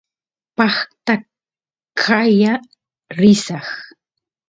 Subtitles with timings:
[0.57, 1.15] paqta
[2.01, 2.53] qaya
[3.19, 3.67] risaq